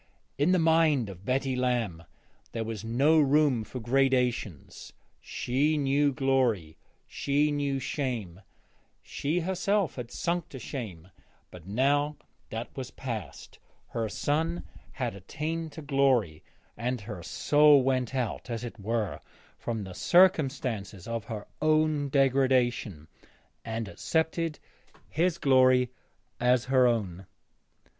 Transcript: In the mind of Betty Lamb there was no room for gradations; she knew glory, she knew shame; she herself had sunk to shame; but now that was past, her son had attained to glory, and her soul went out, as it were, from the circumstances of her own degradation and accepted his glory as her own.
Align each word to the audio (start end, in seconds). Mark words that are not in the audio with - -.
In 0.39 0.51
the 0.51 0.57
mind 0.57 1.09
of 1.09 1.25
Betty 1.25 1.55
Lamb 1.55 2.03
there 2.53 2.63
was 2.63 2.83
no 2.83 3.19
room 3.19 3.63
for 3.63 3.79
gradations; 3.79 4.91
she 5.19 5.77
knew 5.77 6.11
glory, 6.11 6.75
she 7.05 7.51
knew 7.51 7.77
shame; 7.77 8.41
she 9.03 9.41
herself 9.41 9.93
had 9.97 10.09
sunk 10.09 10.49
to 10.49 10.57
shame; 10.57 11.11
but 11.51 11.67
now 11.67 12.15
that 12.49 12.75
was 12.75 12.89
past, 12.89 13.59
her 13.89 14.09
son 14.09 14.63
had 14.93 15.13
attained 15.13 15.71
to 15.73 15.83
glory, 15.83 16.43
and 16.75 17.01
her 17.01 17.21
soul 17.21 17.83
went 17.83 18.15
out, 18.15 18.49
as 18.49 18.63
it 18.63 18.79
were, 18.79 19.19
from 19.59 19.83
the 19.83 19.93
circumstances 19.93 21.07
of 21.07 21.25
her 21.25 21.45
own 21.61 22.09
degradation 22.09 23.07
and 23.63 23.87
accepted 23.87 24.57
his 25.09 25.37
glory 25.37 25.91
as 26.39 26.65
her 26.73 26.87
own. 26.87 27.27